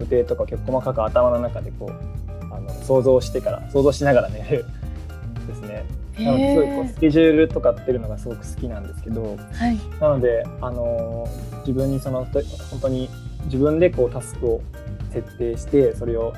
[0.00, 4.64] 予定とかを結構細かく頭の中でこうあの想像してから想像しながら寝る。
[5.46, 5.84] ですね。
[6.18, 9.78] なのですごいこうスケジュールとかってるのがすごく好きなんですけど、はい。
[9.98, 13.08] なので、あのー自分にそのと本当に
[13.44, 14.62] 自分でこうタスクを
[15.10, 16.32] 設定してそれを、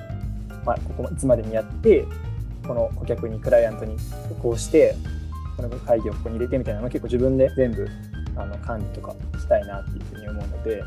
[0.64, 2.07] まあ、ここいつまでにやって
[2.66, 3.96] この顧客にクライアントに
[4.42, 4.96] こうして
[5.57, 7.88] この会議をここに入れてみたいなのを結構自分で全部
[8.37, 10.83] あの管理とかしたいなっていうふうに思うので、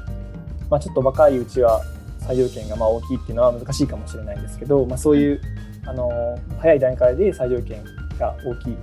[0.70, 1.82] まあ、ちょっと若いうちは
[2.20, 5.42] 採用権がまあ大きいっていうのは難しいかもしれないんですけど、まあ、そういう、
[5.86, 7.82] あの早い段階で採用権
[8.20, 8.78] が大きいよ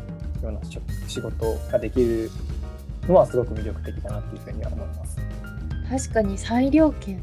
[0.44, 2.30] うな仕仕事ができる
[3.06, 5.18] のはすごく魅力的だなっていうふうには思います。
[5.90, 7.22] 確かに裁量権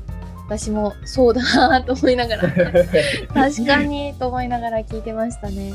[0.58, 2.50] 私もそうだなと思いながら。
[3.34, 5.74] 確かにと思いながら聞いてましたね。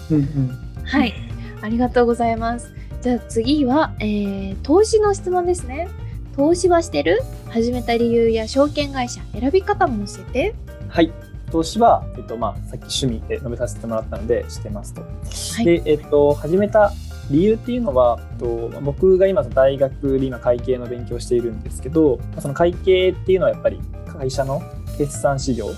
[0.85, 1.15] はい。
[1.63, 2.71] ありがとうございます。
[3.01, 5.89] じゃあ次は、えー投資の質問ですね。
[6.37, 7.23] 投資はしてる？
[7.49, 10.55] 始めた理由や証券会社選び方も教えて。
[10.89, 11.11] はい。
[11.51, 15.01] 投資は、えっとまあ、さっき趣味で述べさせてもらったのでしてますと。
[15.01, 15.65] はい。
[15.65, 16.93] で、えっと、始めた
[17.31, 23.81] 理由っていうのは、えっと、僕が今大学で今会計の勉強をしているんですけどその会計っていうのはやっぱり
[24.17, 24.63] 会社の
[24.99, 25.69] 決算資料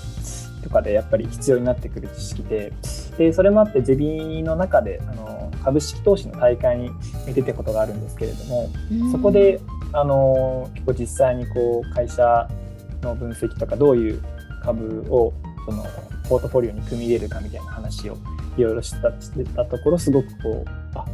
[0.63, 2.73] とかでやっぱり必要になってくる知識で
[3.17, 6.91] でそれもあってゼビの中であの株式投資の大会に
[7.33, 8.69] 出てことがあるんですけれども
[9.11, 9.59] そこで
[9.93, 12.49] あの結構実際にこう会社
[13.01, 14.21] の分析とかどういう
[14.63, 15.33] 株を
[15.65, 15.83] その
[16.27, 18.17] ポートフォリオに組み入れるかみたいな話を
[18.57, 21.05] いろいろしてたしてたところすごくこうあ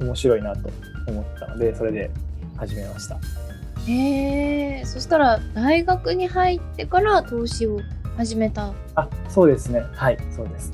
[0.00, 0.70] 面白いなと
[1.06, 2.10] 思ったのでそれで
[2.56, 3.49] 始めました。
[3.86, 7.80] へえそしたら大学に入ってから投資を
[8.16, 8.72] 始めた？
[8.96, 9.82] あそうですね。
[9.94, 10.72] はいそうです。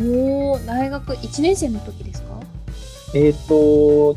[0.00, 2.40] おお大学1年生の時ですか？
[3.14, 4.16] えっ、と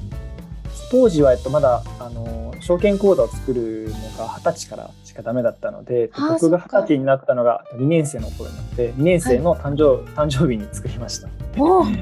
[0.92, 11.28] 当時は、えっと、まだあの証券口座を作るのが二十歳からしかダメだったので僕が二十歳になったのが2年生の頃なので2年生の誕生,、誕生日に作りました。
[11.58, 11.98] おお誕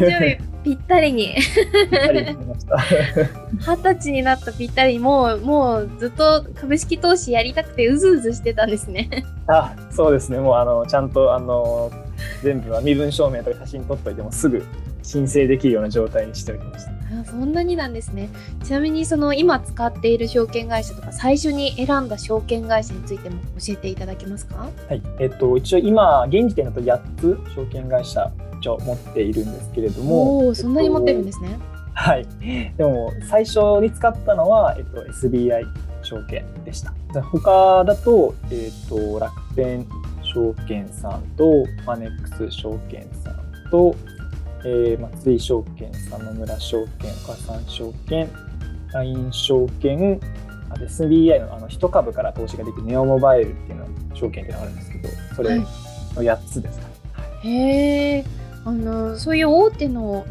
[0.00, 1.36] 生日ぴったりに。
[3.60, 9.24] 二十歳になったぴったりにもうもうずっと株式投資やりたくてうずうずしてたんですね。
[9.46, 10.40] あそうですね。
[10.40, 11.92] もうあのちゃんとあの
[12.42, 14.64] 全部は身分証明とか写真撮っといてもすぐ
[15.04, 16.90] 申請できるような状態にしておきました。
[16.90, 18.28] あそんなになんですね。
[18.64, 24.68] ちなみにその今使っている証券会社とか最初に選んだ証券会社についても教えていただけますか？
[24.88, 28.28] はい、えっと、一応今、現時点だと8つ証券会社
[28.66, 30.52] 一応持っているんですけれども。
[30.54, 31.56] そんなに持ってるんですね、
[31.94, 32.26] はい。
[32.76, 35.64] でも、最初に使ったのは、えっと、SBI
[36.02, 36.92] 証券でした。
[37.12, 39.86] で他だと、えっと、楽天
[40.22, 43.94] 証券さんと、マネックス証券さんと、
[44.64, 48.28] えー松井証券さん、野村証券、岡三証券、
[48.92, 50.20] LINE 証券、
[50.70, 55.66] あと SBI のあの1株から投資ができるネオモバイルっていうの証券っていうのがあるんですけど、それはいの
[56.22, 56.94] 8つですかね。
[57.44, 60.26] へえあのそういう大手の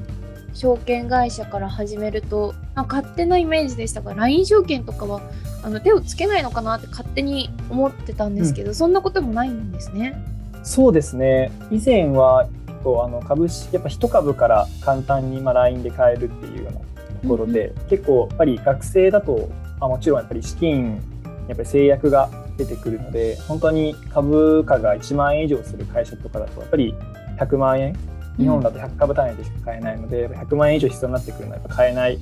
[0.53, 5.21] 証券会社から始めるとあ勝手なイメージでしたが LINE 証券とかは
[5.63, 10.15] あの手をつけないのかなって勝手に思ってたんですけど、そんなこともないんですね。
[10.63, 11.49] そうですね。
[11.71, 12.47] 以前は
[12.83, 16.79] あの株式やっぱ一株から簡単にまあ LINE で買えるっていうような
[17.21, 21.01] ところで、結構やっぱり学生だとあもちろんやっぱり資金
[21.47, 26.93] やっぱり制約が出てくるので、本当に株価が1万円以上する会社とかだとやっぱり
[27.39, 27.95] 100万円
[28.37, 32.19] 日本だと100株単位でしか買えないので、やっぱ100万円以上必要になってくるのはやっぱ買えない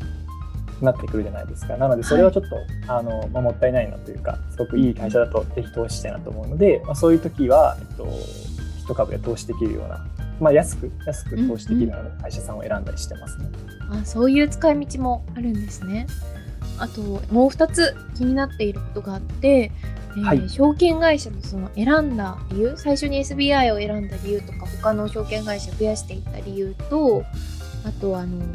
[0.82, 1.78] なってくるじゃないですか。
[1.78, 2.44] なので、それはちょっ
[2.86, 8.08] と、あのまあ、もったいないなというか、すごくいい会社だとぜひ投資したいなと思うので、まあ、そういう時は、えっと、
[8.80, 10.06] 一株で投資できるような、
[10.40, 13.50] まあ、安く、安く投資できるような会社さんを選んだりしてますね。
[13.90, 16.08] あそういう使い道もあるんですね。
[16.80, 19.72] あともう2つ気になっていることがあって、
[20.18, 20.50] えーはい。
[20.50, 27.24] 証券会社のその選んだ理由最初に SBI を選んだ理由とか他の証券会社を増やしていった理由と
[27.86, 28.46] あとあのや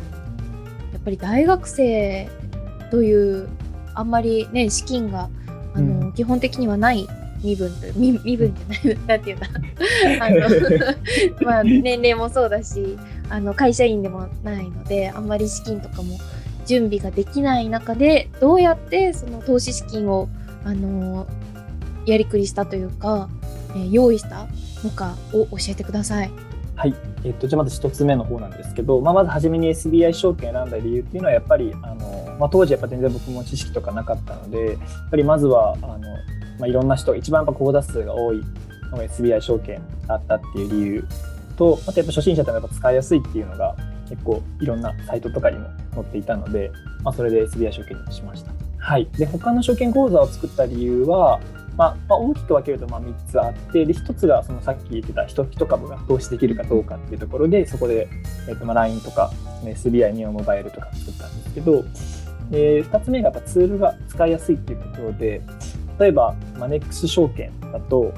[0.98, 2.28] っぱり大学生
[2.90, 3.48] という
[3.94, 5.28] あんまりね資金が
[5.74, 6.12] あの、うん。
[6.14, 7.06] 基本的にはない
[7.42, 9.46] 身分と身身分じゃないなんていうんだ。
[10.24, 10.40] あの
[11.46, 12.98] まあ年齢もそうだし
[13.30, 16.18] あの会社員でもないのであんまり資金とかも
[16.66, 20.28] 準備ができない中でどうやってその投資資金を
[20.64, 21.26] あの
[22.10, 23.28] やりくりしたというか、
[23.70, 24.46] えー用意した
[24.82, 26.30] のかを教えてください。
[26.74, 26.94] はい。
[27.24, 38.40] えっと、じゃあまず一つ目の方なんですけど、まあ、まず初めに SBI 証券選んだ理由っていうのは、やっぱり、あの、まあ、当時やっぱ全然僕も知識とかなかったので、やっぱりまずは、あの、まあ、いろんな人一番やっぱ口座数が多い
[38.92, 41.04] のが SBI 証券だったっていう理由
[41.56, 43.76] と、あとやっぱ初心者でもやっぱ使いやすいっていうのが、
[44.08, 46.70] 結構いろんなサイトとかにも載っていたので、
[47.02, 48.52] まあ、それで SBI 証券にしました。
[48.78, 49.08] はい。
[49.18, 51.40] で、他の証券口座を作った理由は、
[51.78, 58.08] まあ、まあ、大きく分けるとまあ3つあって、で、1つがそのさっき言ってた一一株が投資できるかどうかっていうところで、そこで、
[58.48, 59.30] えっとまあ LINE とか、
[59.62, 61.84] ね SBI ニオモバイルとか作ったんですけど、
[62.50, 65.40] で2つ目がやっぱツールが使いやすいっていうところで、
[66.00, 68.12] 例えば、マネックス証券だと、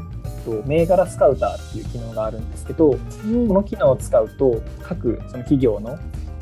[0.44, 5.98] と、銘柄スカウターっていう機能があるんですけど、この機能を使うと、各その企業の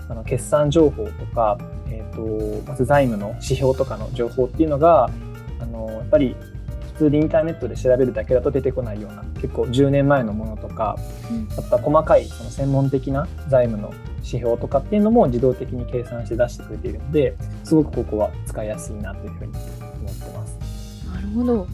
[0.08, 1.58] あの決算情報とか、
[1.90, 5.10] えっとまず財務の指標とかの情報っていうのが、
[5.60, 6.57] あのやっぱり普
[6.98, 10.96] 通にインターネットで調べるだけだと出てこないような結構10年前のものとか
[11.30, 21.08] うんあとは細かいその専門的な財務の指標とかっていうのも自動的に計算して出してくれているのですごくここは使いやすいなというふうに思ってます。
[21.12, 21.66] なるほど。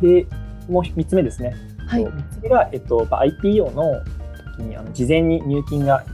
[0.00, 0.26] で
[0.68, 1.54] もう3つ目ですね。
[1.86, 2.04] はい。
[2.04, 4.02] 3つ目が、えっと、まあ IPO の
[4.56, 6.04] 時にあの事前に入金が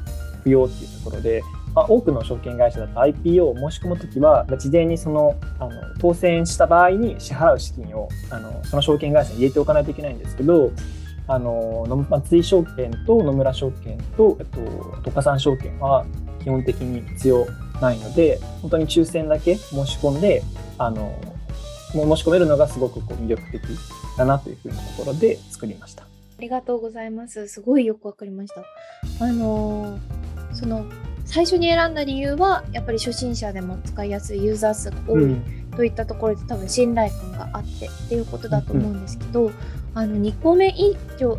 [0.42, 1.42] 不要っていうところで、
[1.74, 10.72] まあ、多くの証券会社だと IPO を申し込むときは、まあ事前にそのあの当選した場合に支払う資金をあのその証券会社に入れておかないといけないんですけど、
[11.28, 14.59] あの松井証券と野村証券と、えっと、
[15.04, 16.04] 特化産証券は
[16.42, 17.46] 基本的に必要
[17.80, 20.42] ないので本当に抽選だけ申し込んで
[20.76, 21.16] あの
[21.92, 23.62] 申し込めるのがすごくこう魅力的
[24.16, 26.02] だなというふうなところで作りました。
[26.02, 26.06] あ
[26.40, 27.46] りがとうございます。
[27.48, 28.64] すごいよくわかりました。
[29.24, 29.98] あの
[30.52, 30.85] その
[31.30, 35.36] 最初に選んだ理由はやっぱり初心者でも使いやすいユーザー数が多い
[35.76, 39.52] といったところで、多分信頼感があってっていうことだと思うんですけど、うん、
[39.94, 41.34] あの2個目以上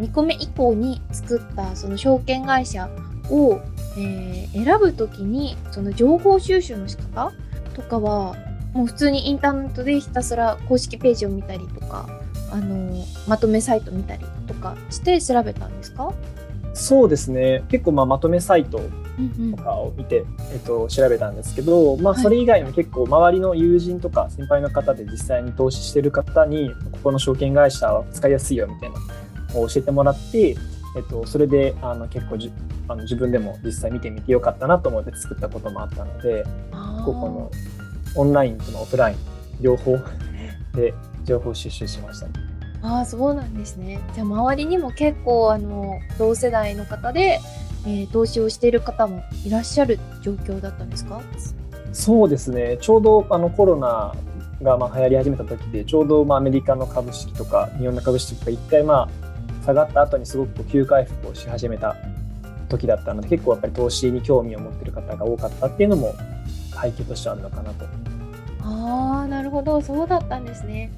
[0.00, 2.88] 2個目以降に作ったその証券会社
[3.28, 3.60] を、
[3.98, 7.30] えー、選ぶ時にその情報収集の仕方
[7.74, 8.34] とかは
[8.72, 12.08] もう普通にインターネットでひたすら公式ページを見たりとか
[12.50, 16.14] あのまとめサイト見たりとかして調べたんですか？
[16.72, 17.62] そうですね。
[17.68, 18.80] 結構まあまとめサイト
[19.56, 28.98] とかを見て、うんうん、えっと、調べたんですけど、まあ、それ以外にも結構周りの友人とか先輩の方で実際に投資してる方にここの証券会社は使いやすいよみたいな
[29.54, 30.56] のを教えてもらって、
[30.96, 32.52] えっと、それであの結構じ
[32.88, 36.44] あの自分でも実際見てみてよかったなと思って作ったこともあったので
[37.04, 37.50] ここの
[38.16, 39.16] オンラインとのオフライン
[39.60, 39.98] 両方
[40.74, 40.92] で
[41.24, 42.32] 情報収集しましたね。
[42.82, 43.98] ああそうなんですね。
[44.14, 47.40] じゃあ周りにも結構あの同世代の方で、
[47.86, 51.20] えー、投資をしている方もいらっしゃる状況だったんですか？
[51.92, 52.78] そうですね。
[52.80, 54.14] ちょうどあのコロナ
[54.62, 59.08] がまあ流行り始めた時でちょうどまあアメリカの株式とか日本の株式とか一回ま
[59.62, 61.96] あ下がった後にすごく急回復をし始めた
[62.68, 66.14] 時だったので結構やっぱり投資に興味を持ってる方が多かったっていうのも
[66.82, 67.84] 背景としてあるのかなと。
[68.62, 69.80] ああなるほど。
[69.82, 70.90] そうだったんですね。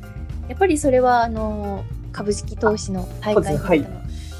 [0.48, 3.86] やっぱりそれはあの株式投資の大会の、はい、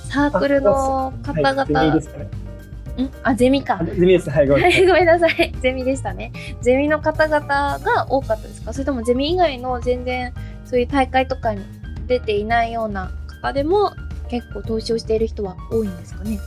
[0.09, 3.11] サークルの方々、はい、ん？
[3.23, 3.81] あゼミか。
[3.85, 4.31] ゼミです。
[4.31, 4.61] はい、ごめ
[5.03, 5.53] んなさい。
[5.61, 6.33] ゼミでしたね。
[6.62, 7.47] ゼミの方々
[7.79, 8.73] が多かったですか？
[8.73, 10.33] それともゼミ以外の全然
[10.64, 11.62] そういう大会とかに
[12.07, 13.11] 出ていないような
[13.42, 13.92] 方でも
[14.29, 16.38] 結構投資をしている人は多いんですかね？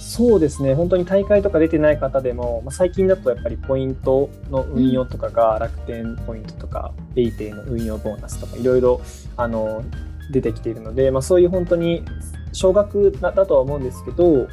[0.00, 9.00] そうですね、本当に大会とか出てない方でも、まあ、最近だとやっぱりポイントの運用とかが、楽天ポイントとか、ペイペイの運用ボーナスとか、いろいろ
[9.38, 9.82] あの
[10.30, 12.04] 出てきているので、まあ、そういう本当に
[12.52, 14.48] 少額だとは思うんですけど、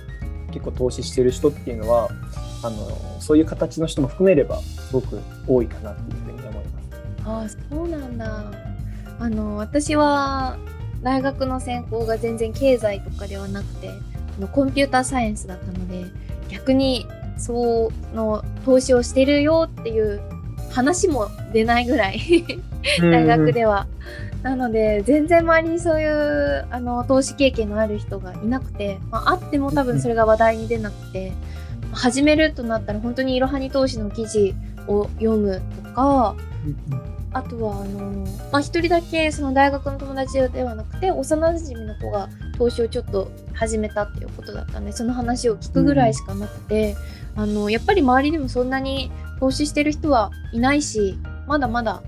[0.51, 2.09] 結構投資してる人っていうのは、
[2.63, 7.55] あのそういう形の人も含めれば、すごく多いかなっていうふうに思います。
[7.55, 8.43] あそうなんだ
[9.19, 10.57] あの私は
[11.03, 13.91] 大学の専攻が全然経済とかではなくて
[14.39, 16.05] のコンピューターサイエンスだったので
[16.49, 17.05] 逆に
[17.38, 20.21] その投資をしてるよっていう
[20.71, 22.19] 話も出ないぐらい
[22.99, 23.88] 大学では。
[24.43, 31.34] なので全然周りにそういうあの投資経験のある人がいなくて、まあ、あっても多分それが話題に出なくて
[31.91, 34.56] 始めるとなったら本当にいろはに投資の記事
[34.88, 36.36] を読むとか
[37.32, 46.95] あとはあのまあ、一人だけその大学の友達ではなくて幼馴染の子が投資をちょっと始めたっていうことだったんでその話を聞くぐらいしかなくて、
[47.36, 52.02] うん、あのやっぱり周りでもそんなに投資してる人はいないしまだまだ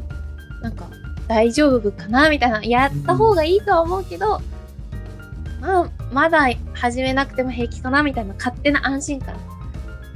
[0.63, 0.89] なんか
[1.33, 2.29] 大丈夫かな？
[2.29, 4.41] みたいなやった方がいいとは思うけど、
[5.61, 8.03] うん、まあまだ始めなくても平気かな？
[8.03, 9.37] みたいな勝手な安心感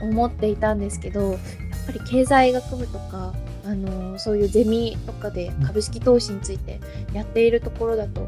[0.01, 1.39] 思っていたんですけどやっ
[1.85, 6.81] ぱり経済学部とかあのそういうゼミとかで株式投資について
[7.13, 8.27] やっているところだと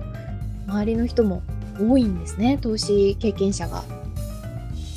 [0.67, 1.43] 周りの人も
[1.78, 3.84] 多いんですね投資経験者が。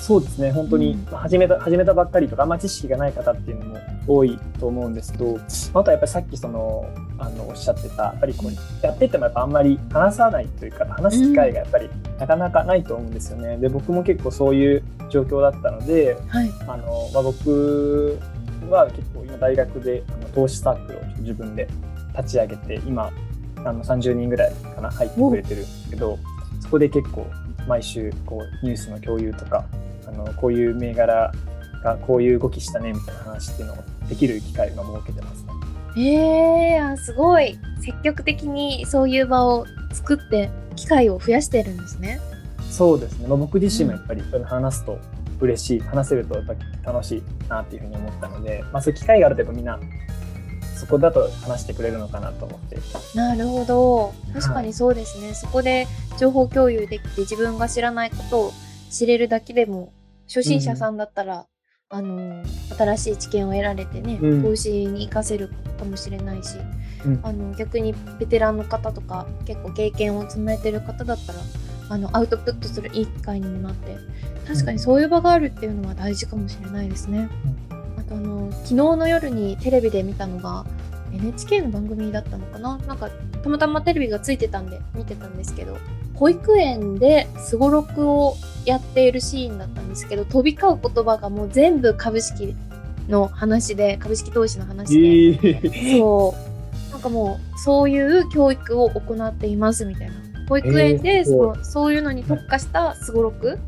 [0.00, 13.54] そうですね本当に始めた、うん、始めたばっかりとかあんま知識がない方っていうのも多いと思うんですけどあとはやっぱりさっきそのあのおっしゃってたやっぱりこうやっててもやっぱあんまり話さないというか話す機会がやっぱりなかなかないと思うんですよね。
[13.54, 18.18] うん、で僕も結構そういう状況だったので、はい、あのまあ、僕
[18.70, 21.68] は結構今大学であの投資サークルを自分で
[22.16, 23.12] 立ち上げて今
[23.56, 26.18] あの30人ぐらいかな入ってくれてるんですけど
[26.60, 27.26] そこで結構
[27.66, 29.64] 毎週こうニュースの共有とか
[30.12, 31.32] あのこういう銘柄
[31.82, 33.76] がこういう動きしたねみたいな話っていうのを
[34.08, 35.50] できる機会が設けてますね。
[35.96, 37.58] えー、すごい。
[37.80, 42.20] 積極的にそういう場を作って機会を増やしてるんですね。
[42.70, 44.98] そうですね、まあ、僕自身もやっぱり話すと
[45.40, 46.44] 嬉しい話せるとやっ
[46.84, 49.80] ぱ楽しいなっていうふうに思ったので、まあ、そういう機会があるとやっぱみんな
[50.76, 52.78] そこだと話してくれるのかなと思って。
[53.14, 54.14] なるほど。
[54.32, 55.88] 確かにそうですね、はい、そこで
[56.18, 58.52] 情報共有できて自分が知らないことを
[58.90, 59.92] 知れるだけでも
[60.30, 61.46] 初心者さんだったら、
[61.90, 62.44] うん、あの
[62.78, 66.54] 新しい知見を得られてね、うん、投資に生かせるかもしれないし、
[67.04, 71.40] うん、あの逆にベテランの方とか結構経験を積めてる方だったら
[71.88, 73.96] あのアウトプットするいい機会にもなって
[74.46, 77.28] 確かにそういう場があるっていうのは大事かもしれないですね。
[77.98, 80.64] あとあの昨日の夜にテレビで見たのが
[81.12, 82.78] NHK の番組だったのかな？
[82.78, 83.10] なんか
[83.42, 85.76] たまたまテレビがついてたんで見てたんですけど
[86.20, 92.54] 保育園ですごろくをやっているシーンだったんですけど飛び交う言葉がもう全部株式
[93.08, 96.34] の話で株式投資の話で、えー、そ
[96.88, 96.92] う。
[96.92, 100.14] なんかもうそういう教育を行っていますみたいな。
[100.46, 103.58] 保育園でその、そういうのに特化したすごろく。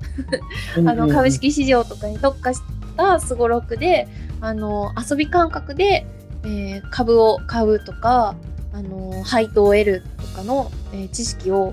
[0.76, 2.60] あの株式市場とかに特化し
[2.98, 4.08] たすごろくで
[4.42, 6.04] あの遊び感覚で、
[6.44, 8.36] えー、株を買うとか
[8.74, 11.72] あの配当を得るとかの、えー、知識を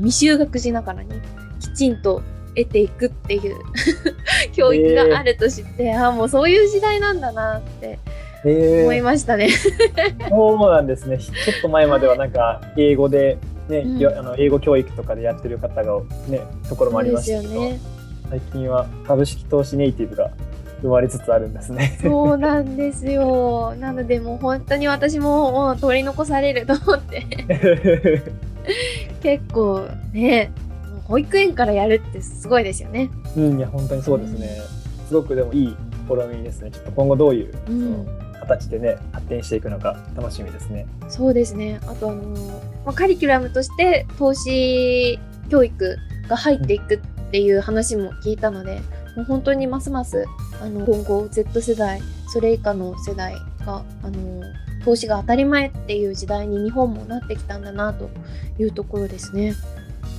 [0.00, 1.10] 未就学児ながらに
[1.60, 2.22] きちんと
[2.54, 3.56] 得ていくっていう
[4.52, 7.98] 教育があると知って、えー、あもうそういう時代なんだなって
[8.44, 11.18] 思いましたね、えー、そうなんですね。
[11.18, 13.38] ちょっと前まではなんか英語で
[13.68, 17.78] ね、うん、あの英語教育とかでやってる方がねところもありましたけど、ね、
[18.28, 20.30] 最近は株式投資ネイティブが
[20.82, 21.98] 生まれつつあるんですね。
[22.02, 23.74] そうなんですよ。
[23.78, 27.24] なのでもう本当に私ももう取り残されると思って
[29.22, 30.50] 結構ね
[31.04, 33.10] 保育園からやるってすごいですよね。
[33.36, 34.58] うん、いや本当にそうですね。
[35.00, 35.76] うん、すごくでもいい
[36.08, 36.70] 試みですね。
[36.70, 38.06] ちょっと今後どういう、うん、
[38.40, 40.86] 形でね発展していくのか楽しみですね。
[41.08, 41.80] そうですね。
[41.86, 42.22] あとあの
[42.84, 45.96] まあ、カリキュラムとして投資教育
[46.28, 46.98] が入っていくっ
[47.30, 48.82] ていう話も聞いたので、
[49.16, 50.26] もう本当にますます
[50.62, 53.34] あの今後 Z 世代それ以下の世代
[53.66, 54.42] があの
[54.84, 58.10] 投資が当たり前っていう時代に日本もなってきたんだなと
[58.60, 59.54] いうところですね。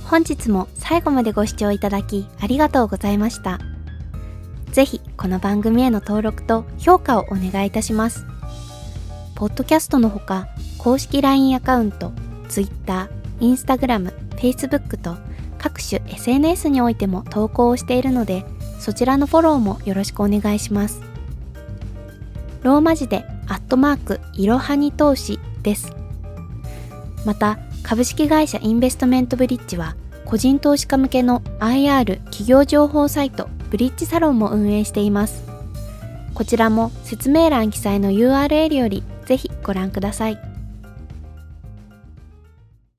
[0.04, 3.58] 本日も最後までご視聴いただきありがとうございました。
[4.70, 8.26] ぜひこの番組への登録と評価をお願いいたします。
[9.34, 12.12] ポッドキャストのほか公式 LINE アカウント、
[12.48, 13.08] Twitter、
[13.40, 15.16] Instagram、Facebook と
[15.58, 18.44] 各種 SNS においても投稿をしているので
[18.84, 21.00] そちらのフォローもよろしくお願いします。
[22.62, 25.90] ローマ字でアットマークいろはに投資です。
[27.24, 35.44] また、株式会社インベストメントブリッジは、個人投資家向けの IR 企業情報サイトブリッジサロンも運営しています。
[36.34, 40.53] こちらも説明欄記載の URL よりぜひご覧ください。